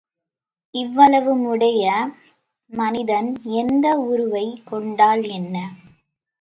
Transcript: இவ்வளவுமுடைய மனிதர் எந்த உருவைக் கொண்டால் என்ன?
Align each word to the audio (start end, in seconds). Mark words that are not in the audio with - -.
இவ்வளவுமுடைய 0.75 1.83
மனிதர் 2.71 3.29
எந்த 3.59 3.87
உருவைக் 4.07 4.61
கொண்டால் 4.65 5.23
என்ன? 5.31 5.55